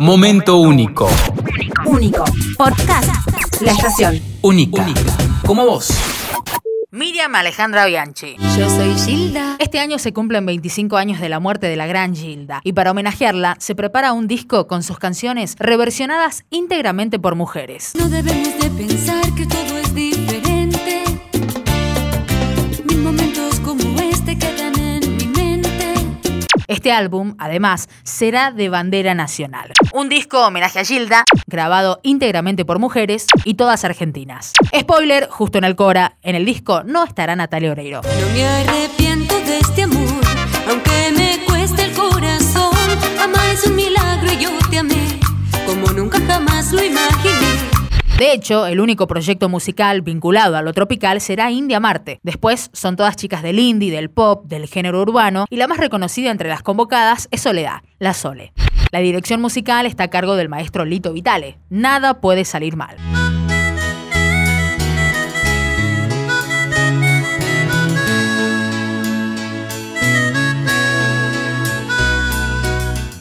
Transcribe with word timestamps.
Momento 0.00 0.56
único. 0.56 1.08
Único. 1.86 2.24
Podcast. 2.56 3.60
La 3.60 3.72
estación. 3.72 4.20
Única. 4.42 4.84
Como 5.46 5.64
vos. 5.66 5.92
Miriam 6.90 7.34
Alejandra 7.34 7.86
Bianchi. 7.86 8.36
Yo 8.56 8.68
soy 8.68 8.94
Gilda. 8.94 9.56
Este 9.58 9.78
año 9.78 9.98
se 9.98 10.12
cumplen 10.12 10.44
25 10.44 10.96
años 10.96 11.20
de 11.20 11.28
la 11.28 11.40
muerte 11.40 11.66
de 11.68 11.76
la 11.76 11.86
gran 11.86 12.14
Gilda 12.14 12.60
y 12.64 12.72
para 12.72 12.90
homenajearla 12.90 13.56
se 13.58 13.74
prepara 13.74 14.12
un 14.12 14.28
disco 14.28 14.66
con 14.66 14.82
sus 14.82 14.98
canciones 14.98 15.56
reversionadas 15.58 16.44
íntegramente 16.50 17.18
por 17.18 17.34
mujeres. 17.34 17.92
No 17.98 18.08
debemos 18.08 18.58
de 18.58 18.70
pensar 18.70 19.34
que 19.34 19.46
todo 19.46 19.78
es 19.78 19.81
Este 26.72 26.90
álbum, 26.90 27.34
además, 27.38 27.90
será 28.02 28.50
de 28.50 28.70
bandera 28.70 29.14
nacional. 29.14 29.72
Un 29.92 30.08
disco 30.08 30.46
homenaje 30.46 30.78
a 30.78 30.84
Gilda, 30.84 31.22
grabado 31.46 32.00
íntegramente 32.02 32.64
por 32.64 32.78
mujeres 32.78 33.26
y 33.44 33.54
todas 33.54 33.84
argentinas. 33.84 34.54
Spoiler, 34.74 35.28
justo 35.28 35.58
en 35.58 35.64
el 35.64 35.76
Cora, 35.76 36.16
en 36.22 36.34
el 36.34 36.46
disco 36.46 36.82
no 36.82 37.04
estará 37.04 37.36
Natalia 37.36 37.72
Oreiro. 37.72 38.00
De 48.22 48.32
hecho, 48.32 48.68
el 48.68 48.78
único 48.78 49.08
proyecto 49.08 49.48
musical 49.48 50.00
vinculado 50.00 50.56
a 50.56 50.62
lo 50.62 50.72
tropical 50.72 51.20
será 51.20 51.50
India 51.50 51.80
Marte. 51.80 52.20
Después 52.22 52.70
son 52.72 52.94
todas 52.94 53.16
chicas 53.16 53.42
del 53.42 53.58
indie, 53.58 53.90
del 53.90 54.10
pop, 54.10 54.44
del 54.46 54.68
género 54.68 55.02
urbano 55.02 55.46
y 55.50 55.56
la 55.56 55.66
más 55.66 55.78
reconocida 55.78 56.30
entre 56.30 56.48
las 56.48 56.62
convocadas 56.62 57.26
es 57.32 57.40
Soledad, 57.40 57.82
la 57.98 58.14
Sole. 58.14 58.52
La 58.92 59.00
dirección 59.00 59.40
musical 59.40 59.86
está 59.86 60.04
a 60.04 60.10
cargo 60.10 60.36
del 60.36 60.48
maestro 60.48 60.84
Lito 60.84 61.12
Vitale. 61.12 61.58
Nada 61.68 62.20
puede 62.20 62.44
salir 62.44 62.76
mal. 62.76 62.96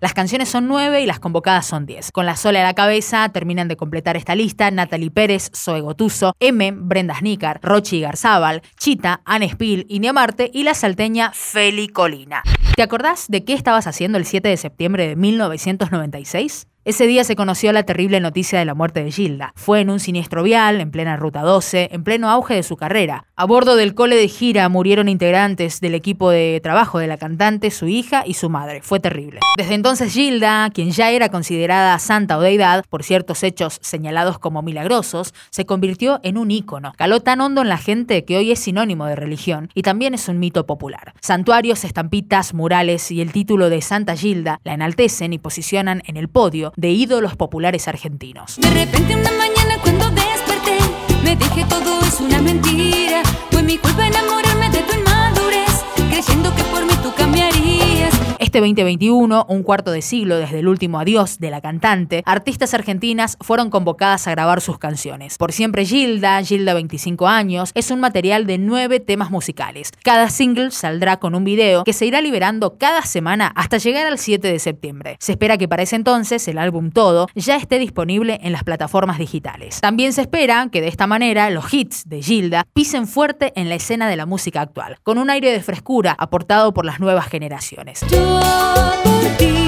Las 0.00 0.14
canciones 0.14 0.48
son 0.48 0.68
nueve 0.68 1.00
y 1.00 1.06
las 1.06 1.18
convocadas 1.18 1.66
son 1.66 1.84
diez. 1.84 2.12
Con 2.12 2.24
la 2.24 2.36
sola 2.36 2.60
a 2.60 2.62
la 2.62 2.74
cabeza 2.74 3.28
terminan 3.30 3.66
de 3.66 3.76
completar 3.76 4.16
esta 4.16 4.36
lista 4.36 4.70
Natalie 4.70 5.10
Pérez, 5.10 5.50
Zoe 5.54 5.80
Gotuso, 5.80 6.34
M, 6.38 6.72
Brenda 6.72 7.16
Snicker, 7.18 7.58
Rochi 7.62 8.00
Garzábal, 8.00 8.62
Chita, 8.78 9.22
Anne 9.24 9.48
Spill, 9.48 9.86
India 9.88 10.12
Marte 10.12 10.50
y 10.54 10.62
la 10.62 10.74
salteña 10.74 11.32
Feli 11.34 11.88
Colina. 11.88 12.44
¿Te 12.76 12.82
acordás 12.82 13.26
de 13.28 13.44
qué 13.44 13.54
estabas 13.54 13.88
haciendo 13.88 14.18
el 14.18 14.24
7 14.24 14.48
de 14.48 14.56
septiembre 14.56 15.08
de 15.08 15.16
1996? 15.16 16.68
Ese 16.88 17.06
día 17.06 17.22
se 17.22 17.36
conoció 17.36 17.70
la 17.72 17.82
terrible 17.82 18.18
noticia 18.18 18.58
de 18.58 18.64
la 18.64 18.72
muerte 18.72 19.04
de 19.04 19.12
Gilda. 19.12 19.52
Fue 19.56 19.82
en 19.82 19.90
un 19.90 20.00
siniestro 20.00 20.42
vial, 20.42 20.80
en 20.80 20.90
plena 20.90 21.18
ruta 21.18 21.42
12, 21.42 21.90
en 21.92 22.02
pleno 22.02 22.30
auge 22.30 22.54
de 22.54 22.62
su 22.62 22.78
carrera. 22.78 23.26
A 23.36 23.44
bordo 23.44 23.76
del 23.76 23.94
cole 23.94 24.16
de 24.16 24.26
gira 24.26 24.66
murieron 24.70 25.06
integrantes 25.10 25.82
del 25.82 25.94
equipo 25.94 26.30
de 26.30 26.60
trabajo 26.62 26.98
de 26.98 27.06
la 27.06 27.18
cantante, 27.18 27.70
su 27.70 27.88
hija 27.88 28.22
y 28.24 28.32
su 28.32 28.48
madre. 28.48 28.80
Fue 28.80 29.00
terrible. 29.00 29.40
Desde 29.58 29.74
entonces 29.74 30.14
Gilda, 30.14 30.70
quien 30.70 30.90
ya 30.90 31.10
era 31.10 31.28
considerada 31.28 31.98
santa 31.98 32.38
o 32.38 32.40
deidad 32.40 32.86
por 32.88 33.04
ciertos 33.04 33.42
hechos 33.42 33.78
señalados 33.82 34.38
como 34.38 34.62
milagrosos, 34.62 35.34
se 35.50 35.66
convirtió 35.66 36.20
en 36.22 36.38
un 36.38 36.50
ícono. 36.50 36.94
Caló 36.96 37.20
tan 37.20 37.42
hondo 37.42 37.60
en 37.60 37.68
la 37.68 37.76
gente 37.76 38.24
que 38.24 38.38
hoy 38.38 38.50
es 38.50 38.60
sinónimo 38.60 39.04
de 39.04 39.14
religión 39.14 39.68
y 39.74 39.82
también 39.82 40.14
es 40.14 40.26
un 40.26 40.38
mito 40.38 40.64
popular. 40.64 41.12
Santuarios, 41.20 41.84
estampitas, 41.84 42.54
murales 42.54 43.10
y 43.10 43.20
el 43.20 43.32
título 43.32 43.68
de 43.68 43.82
Santa 43.82 44.16
Gilda 44.16 44.58
la 44.64 44.72
enaltecen 44.72 45.34
y 45.34 45.38
posicionan 45.38 46.00
en 46.06 46.16
el 46.16 46.30
podio 46.30 46.72
de 46.78 46.90
ídolos 46.90 47.34
populares 47.34 47.88
argentinos. 47.88 48.56
De 48.56 48.70
repente 48.70 49.16
una 49.16 49.32
mañana 49.32 49.78
cuando 49.82 50.08
desperté, 50.10 50.78
me 51.24 51.34
dije 51.34 51.66
todo 51.68 52.00
es 52.02 52.20
una 52.20 52.40
mentira. 52.40 53.20
Fue 53.50 53.64
mi 53.64 53.78
culpa 53.78 54.06
enamorarme 54.06 54.70
de 54.70 54.78
tu 54.82 54.96
inmadurez, 54.96 55.84
creyendo 56.08 56.54
que 56.54 56.62
por 56.62 56.86
mí 56.86 56.92
tú 57.02 57.12
cambiarías. 57.16 57.87
Este 58.48 58.60
2021, 58.60 59.44
un 59.46 59.62
cuarto 59.62 59.90
de 59.90 60.00
siglo 60.00 60.38
desde 60.38 60.60
el 60.60 60.68
último 60.68 60.98
adiós 60.98 61.38
de 61.38 61.50
la 61.50 61.60
cantante, 61.60 62.22
artistas 62.24 62.72
argentinas 62.72 63.36
fueron 63.42 63.68
convocadas 63.68 64.26
a 64.26 64.30
grabar 64.30 64.62
sus 64.62 64.78
canciones. 64.78 65.36
Por 65.36 65.52
siempre 65.52 65.84
Gilda, 65.84 66.42
Gilda 66.42 66.72
25 66.72 67.28
años, 67.28 67.72
es 67.74 67.90
un 67.90 68.00
material 68.00 68.46
de 68.46 68.56
nueve 68.56 69.00
temas 69.00 69.30
musicales. 69.30 69.90
Cada 70.02 70.30
single 70.30 70.70
saldrá 70.70 71.18
con 71.18 71.34
un 71.34 71.44
video 71.44 71.84
que 71.84 71.92
se 71.92 72.06
irá 72.06 72.22
liberando 72.22 72.78
cada 72.78 73.02
semana 73.02 73.52
hasta 73.54 73.76
llegar 73.76 74.06
al 74.06 74.18
7 74.18 74.50
de 74.50 74.58
septiembre. 74.58 75.18
Se 75.20 75.32
espera 75.32 75.58
que 75.58 75.68
para 75.68 75.82
ese 75.82 75.96
entonces 75.96 76.48
el 76.48 76.56
álbum 76.56 76.90
todo 76.90 77.26
ya 77.34 77.56
esté 77.56 77.78
disponible 77.78 78.40
en 78.42 78.52
las 78.52 78.64
plataformas 78.64 79.18
digitales. 79.18 79.82
También 79.82 80.14
se 80.14 80.22
espera 80.22 80.70
que 80.72 80.80
de 80.80 80.88
esta 80.88 81.06
manera 81.06 81.50
los 81.50 81.70
hits 81.74 82.08
de 82.08 82.22
Gilda 82.22 82.64
pisen 82.72 83.06
fuerte 83.06 83.52
en 83.56 83.68
la 83.68 83.74
escena 83.74 84.08
de 84.08 84.16
la 84.16 84.24
música 84.24 84.62
actual, 84.62 84.96
con 85.02 85.18
un 85.18 85.28
aire 85.28 85.52
de 85.52 85.60
frescura 85.60 86.16
aportado 86.18 86.72
por 86.72 86.86
las 86.86 86.98
nuevas 86.98 87.28
generaciones. 87.28 88.00
Yo 88.10 88.38
por 88.48 89.67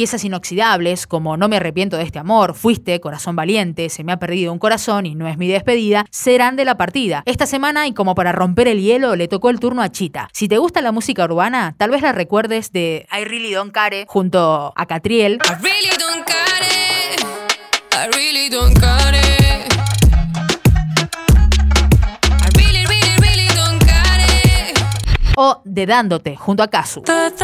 Piezas 0.00 0.24
inoxidables 0.24 1.06
como 1.06 1.36
No 1.36 1.46
me 1.46 1.56
arrepiento 1.56 1.98
de 1.98 2.04
este 2.04 2.18
amor, 2.18 2.54
Fuiste, 2.54 2.98
Corazón 3.00 3.36
Valiente, 3.36 3.90
Se 3.90 4.02
me 4.02 4.12
ha 4.12 4.18
perdido 4.18 4.50
un 4.50 4.58
corazón 4.58 5.04
y 5.04 5.14
No 5.14 5.28
es 5.28 5.36
mi 5.36 5.46
despedida, 5.46 6.06
serán 6.10 6.56
de 6.56 6.64
la 6.64 6.78
partida. 6.78 7.22
Esta 7.26 7.44
semana 7.44 7.86
y 7.86 7.92
como 7.92 8.14
para 8.14 8.32
romper 8.32 8.66
el 8.66 8.80
hielo 8.80 9.14
le 9.14 9.28
tocó 9.28 9.50
el 9.50 9.60
turno 9.60 9.82
a 9.82 9.90
Chita. 9.90 10.30
Si 10.32 10.48
te 10.48 10.56
gusta 10.56 10.80
la 10.80 10.90
música 10.90 11.26
urbana, 11.26 11.74
tal 11.76 11.90
vez 11.90 12.00
la 12.00 12.12
recuerdes 12.12 12.72
de 12.72 13.06
I 13.12 13.24
Really 13.24 13.52
Don't 13.52 13.72
Care 13.72 14.06
junto 14.08 14.72
a 14.74 14.86
Catriel 14.86 15.34
I 15.34 15.62
really 15.62 15.90
don't 15.98 16.26
it. 16.62 17.22
I 17.92 18.08
really 18.16 18.48
don't 18.48 18.72
it. 18.78 19.70
o 25.36 25.60
de 25.66 25.84
Dándote 25.84 26.36
junto 26.36 26.62
a 26.62 26.68
Kazu. 26.68 27.00
Estás 27.00 27.34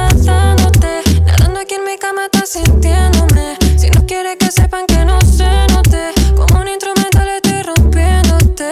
aquí 1.59 1.75
en 1.75 1.85
mi 1.85 1.97
cama, 1.99 2.25
estás 2.25 2.51
sintiéndome. 2.51 3.57
Si 3.77 3.89
no 3.91 4.07
quieres 4.07 4.37
que 4.39 4.51
sepan 4.51 4.87
que 4.87 5.05
no 5.05 5.21
se 5.21 5.45
note, 5.73 6.13
como 6.35 6.61
un 6.61 6.69
instrumental 6.69 7.29
estoy 7.29 7.63
rompiéndote. 7.63 8.69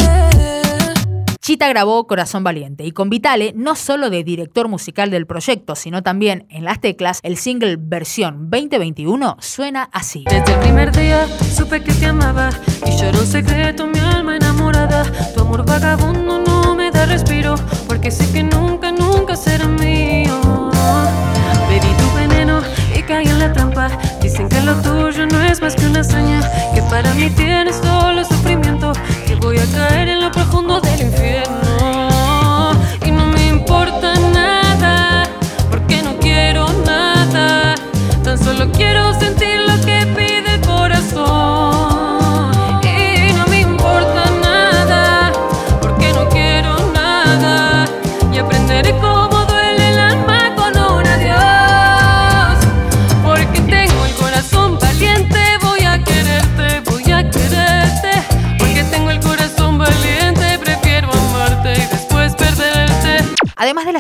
Chita 1.41 1.69
grabó 1.69 2.07
Corazón 2.07 2.43
Valiente 2.43 2.85
y 2.85 2.93
con 2.93 3.11
Vitale, 3.11 3.53
no 3.55 3.75
solo 3.75 4.09
de 4.11 4.25
director 4.25 4.69
musical 4.69 5.11
del 5.11 5.27
proyecto, 5.27 5.75
sino 5.75 6.03
también 6.03 6.47
en 6.49 6.65
las 6.65 6.81
teclas, 6.81 7.21
el 7.23 7.37
single 7.37 7.77
versión 7.79 8.51
2021 8.51 9.37
suena 9.41 9.89
así. 9.93 10.25
Desde 10.29 10.55
el 10.55 10.61
primer 10.61 10.91
día 10.97 11.27
supe 11.55 11.83
que 11.83 11.93
te 11.93 12.07
amaba 12.07 12.51
y 12.87 12.97
lloró 12.97 13.21
un 13.21 13.27
secreto 13.27 13.87
mi 13.87 13.99
alma 13.99 14.37
enamorada. 14.37 15.05
Tu 15.35 15.41
amor 15.41 15.67
vagabundo 15.67 16.39
no 16.39 16.75
me 16.75 16.91
da 16.91 17.07
respiro 17.07 17.57
porque 17.87 18.11
sé 18.11 18.31
que 18.33 18.43
nunca, 18.43 18.91
nunca 18.91 19.37
será 19.37 19.67
mío. 19.67 20.71
Bebí 21.69 21.89
tu 21.99 22.15
veneno 23.07 23.25
y 23.25 23.25
caí 23.25 23.27
en 23.27 23.39
la 23.39 23.53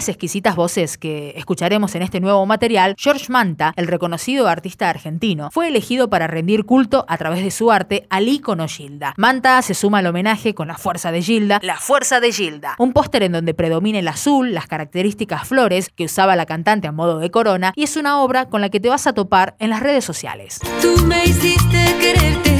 las 0.04 0.10
exquisitas 0.10 0.54
voces 0.54 0.98
que 0.98 1.32
escucharemos 1.34 1.94
en 1.94 2.02
este 2.02 2.20
nuevo 2.20 2.44
material, 2.44 2.94
George 2.98 3.32
Manta, 3.32 3.72
el 3.74 3.86
reconocido 3.86 4.48
artista 4.48 4.90
argentino, 4.90 5.50
fue 5.50 5.68
elegido 5.68 6.10
para 6.10 6.26
rendir 6.26 6.66
culto 6.66 7.06
a 7.08 7.16
través 7.16 7.42
de 7.42 7.50
su 7.50 7.72
arte 7.72 8.06
al 8.10 8.28
ícono 8.28 8.68
Gilda. 8.68 9.14
Manta 9.16 9.62
se 9.62 9.72
suma 9.72 10.00
al 10.00 10.06
homenaje 10.06 10.54
con 10.54 10.68
la 10.68 10.76
fuerza 10.76 11.10
de 11.10 11.22
Gilda, 11.22 11.58
la 11.62 11.78
fuerza 11.78 12.20
de 12.20 12.32
Gilda, 12.32 12.74
un 12.76 12.92
póster 12.92 13.22
en 13.22 13.32
donde 13.32 13.54
predomina 13.54 13.98
el 13.98 14.08
azul, 14.08 14.52
las 14.52 14.66
características 14.66 15.48
flores 15.48 15.88
que 15.88 16.04
usaba 16.04 16.36
la 16.36 16.44
cantante 16.44 16.86
a 16.86 16.92
modo 16.92 17.18
de 17.18 17.30
corona, 17.30 17.72
y 17.74 17.84
es 17.84 17.96
una 17.96 18.20
obra 18.20 18.50
con 18.50 18.60
la 18.60 18.68
que 18.68 18.80
te 18.80 18.90
vas 18.90 19.06
a 19.06 19.14
topar 19.14 19.56
en 19.58 19.70
las 19.70 19.80
redes 19.80 20.04
sociales. 20.04 20.60
Tú 20.82 21.02
me 21.06 21.24
hiciste 21.24 21.96
quererte, 21.98 22.58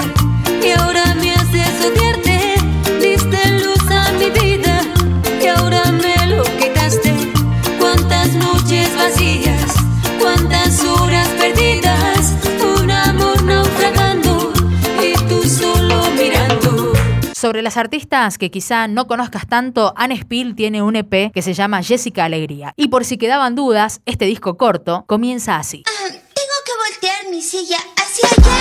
Sobre 17.45 17.61
las 17.61 17.77
artistas 17.77 18.39
que 18.39 18.51
quizá 18.51 18.89
no 18.89 19.07
conozcas 19.07 19.47
tanto, 19.47 19.93
Anne 19.97 20.17
Spill 20.17 20.55
tiene 20.55 20.81
un 20.81 20.97
EP 20.97 21.31
que 21.31 21.43
se 21.43 21.53
llama 21.53 21.83
Jessica 21.83 22.25
Alegría. 22.25 22.73
Y 22.75 22.89
por 22.89 23.05
si 23.05 23.19
quedaban 23.19 23.55
dudas, 23.55 24.01
este 24.07 24.25
disco 24.25 24.57
corto 24.57 25.05
comienza 25.07 25.57
así. 25.57 25.83
Ah, 25.87 26.09
tengo 26.09 26.23
que 26.65 26.73
voltear 26.89 27.31
mi 27.31 27.43
silla 27.43 27.77
hacia 27.97 28.29
allá. 28.31 28.55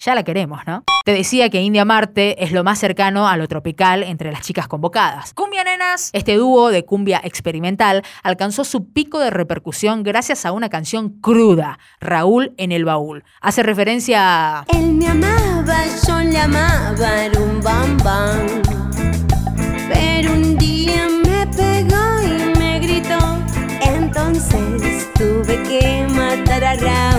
Ya 0.00 0.14
la 0.16 0.24
queremos, 0.24 0.58
¿no? 0.66 0.82
Te 1.08 1.14
decía 1.14 1.48
que 1.48 1.62
India 1.62 1.86
Marte 1.86 2.44
es 2.44 2.52
lo 2.52 2.64
más 2.64 2.78
cercano 2.78 3.28
a 3.28 3.38
lo 3.38 3.48
tropical 3.48 4.02
entre 4.02 4.30
las 4.30 4.42
chicas 4.42 4.68
convocadas. 4.68 5.32
Cumbia 5.32 5.64
Nenas. 5.64 6.10
Este 6.12 6.36
dúo 6.36 6.68
de 6.68 6.84
cumbia 6.84 7.18
experimental 7.24 8.02
alcanzó 8.22 8.62
su 8.62 8.92
pico 8.92 9.18
de 9.18 9.30
repercusión 9.30 10.02
gracias 10.02 10.44
a 10.44 10.52
una 10.52 10.68
canción 10.68 11.08
cruda, 11.08 11.78
Raúl 11.98 12.52
en 12.58 12.72
el 12.72 12.84
baúl. 12.84 13.24
Hace 13.40 13.62
referencia 13.62 14.58
a... 14.58 14.64
Él 14.68 14.96
me 14.96 15.08
amaba, 15.08 15.78
yo 16.06 16.18
le 16.18 16.38
amaba, 16.40 17.24
era 17.24 17.40
un 17.40 17.62
bam 17.62 17.96
bam. 18.04 18.46
Pero 19.90 20.32
un 20.34 20.58
día 20.58 21.06
me 21.24 21.46
pegó 21.46 22.20
y 22.22 22.58
me 22.58 22.80
gritó. 22.80 23.18
Entonces 23.80 25.08
tuve 25.14 25.62
que 25.62 26.06
matar 26.10 26.64
a 26.64 26.74
Raúl. 26.74 27.17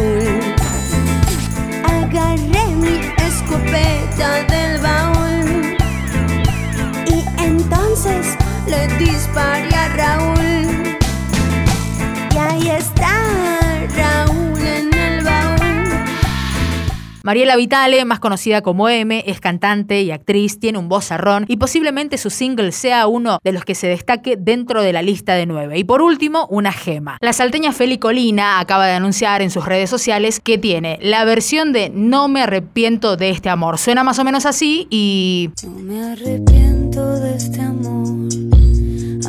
Mariela 17.29 17.57
Vitale, 17.57 18.03
más 18.05 18.19
conocida 18.19 18.63
como 18.63 18.89
M, 18.89 19.23
es 19.27 19.39
cantante 19.39 20.01
y 20.01 20.09
actriz, 20.09 20.59
tiene 20.59 20.79
un 20.79 20.89
vozarrón 20.89 21.45
y 21.47 21.57
posiblemente 21.57 22.17
su 22.17 22.31
single 22.31 22.71
sea 22.71 23.05
uno 23.05 23.37
de 23.43 23.51
los 23.51 23.65
que 23.65 23.75
se 23.75 23.85
destaque 23.85 24.35
dentro 24.35 24.81
de 24.81 24.93
la 24.93 25.03
lista 25.03 25.35
de 25.35 25.45
nueve. 25.45 25.77
Y 25.77 25.83
por 25.83 26.01
último, 26.01 26.47
una 26.49 26.71
gema. 26.71 27.19
La 27.21 27.31
salteña 27.31 27.71
Feli 27.71 27.99
Colina 27.99 28.59
acaba 28.59 28.87
de 28.87 28.93
anunciar 28.93 29.43
en 29.43 29.51
sus 29.51 29.63
redes 29.65 29.91
sociales 29.91 30.39
que 30.39 30.57
tiene 30.57 30.97
la 31.03 31.23
versión 31.23 31.71
de 31.71 31.91
No 31.93 32.29
me 32.29 32.41
arrepiento 32.41 33.15
de 33.15 33.29
este 33.29 33.49
amor. 33.49 33.77
Suena 33.77 34.03
más 34.03 34.17
o 34.17 34.23
menos 34.23 34.47
así 34.47 34.87
y... 34.89 35.51
No 35.61 35.69
me 35.69 36.01
arrepiento 36.01 37.19
de 37.19 37.35
este 37.35 37.61
amor, 37.61 38.27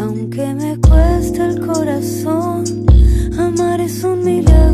aunque 0.00 0.55
me 0.55 0.79
cueste 0.79 1.44
el 1.44 1.67
corazón. 1.67 2.64
Amar 3.38 3.79
es 3.79 4.02
un 4.05 4.25
milagro 4.25 4.70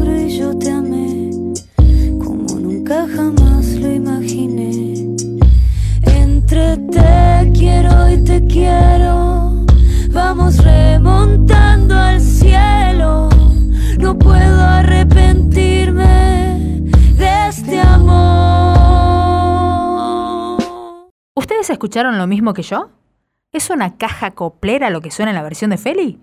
escucharon 21.77 22.17
lo 22.17 22.27
mismo 22.27 22.55
que 22.55 22.63
yo? 22.63 22.89
¿Es 23.53 23.69
una 23.69 23.97
caja 23.97 24.31
coplera 24.31 24.89
lo 24.89 25.03
que 25.03 25.11
suena 25.11 25.31
en 25.31 25.37
la 25.37 25.43
versión 25.43 25.71
de 25.71 25.77
Feli? 25.77 26.19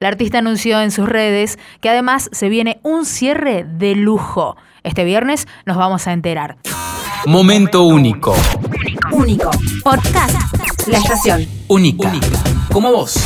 La 0.00 0.08
artista 0.08 0.38
anunció 0.38 0.80
en 0.82 0.90
sus 0.90 1.08
redes 1.08 1.58
que 1.80 1.88
además 1.88 2.28
se 2.32 2.50
viene 2.50 2.78
un 2.82 3.06
cierre 3.06 3.64
de 3.64 3.94
lujo. 3.94 4.56
Este 4.82 5.04
viernes 5.04 5.48
nos 5.64 5.78
vamos 5.78 6.06
a 6.06 6.12
enterar. 6.12 6.58
Momento 7.24 7.84
único. 7.84 8.34
Único. 9.12 9.50
Podcast. 9.82 10.88
La 10.88 10.98
estación. 10.98 11.46
Única. 11.68 12.12
Como 12.70 12.92
vos. 12.92 13.16